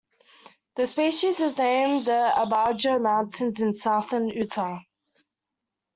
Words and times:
The 0.77 0.87
species 0.87 1.39
is 1.41 1.55
named 1.59 2.05
for 2.05 2.05
the 2.09 2.33
Abajo 2.35 2.97
Mountains 2.99 3.61
in 3.61 3.75
southern 3.75 4.29
Utah. 4.29 4.79